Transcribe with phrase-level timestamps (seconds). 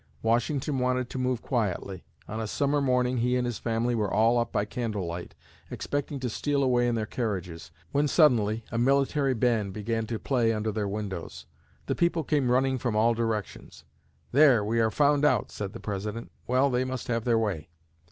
[0.23, 2.03] Washington wanted to move quietly.
[2.27, 5.35] On a summer morning, he and his family were all up by candle light,
[5.69, 10.53] expecting to steal away in their carriages, when, suddenly, a military band began to play
[10.53, 11.45] under their windows!
[11.85, 13.85] The people came running from all directions.
[14.31, 16.31] "There, we are found out!" said the President.
[16.47, 17.69] "Well, they must have their way."